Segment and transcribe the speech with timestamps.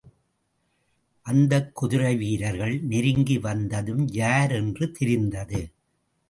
[1.25, 5.61] அந்தக் குதிரை வீரர்கள் நெருங்கி வந்ததும் யார் என்று தெரிந்தது.